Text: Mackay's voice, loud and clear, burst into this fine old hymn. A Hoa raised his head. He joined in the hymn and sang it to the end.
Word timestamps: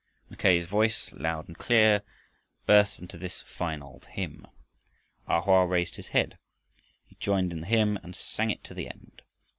Mackay's 0.31 0.65
voice, 0.65 1.11
loud 1.13 1.47
and 1.47 1.55
clear, 1.59 2.01
burst 2.65 2.97
into 2.97 3.19
this 3.19 3.41
fine 3.41 3.83
old 3.83 4.05
hymn. 4.05 4.47
A 5.27 5.41
Hoa 5.41 5.67
raised 5.67 5.97
his 5.97 6.07
head. 6.07 6.39
He 7.05 7.13
joined 7.19 7.53
in 7.53 7.61
the 7.61 7.67
hymn 7.67 7.99
and 8.01 8.15
sang 8.15 8.49
it 8.49 8.63
to 8.63 8.73
the 8.73 8.87
end. 8.89 9.21